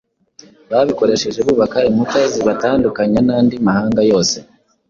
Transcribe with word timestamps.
babikoresheje 0.71 1.39
bubaka 1.47 1.77
inkuta 1.89 2.19
zibatandukanya 2.33 3.19
n’andi 3.27 3.55
mahanga 3.67 4.01
yose. 4.11 4.37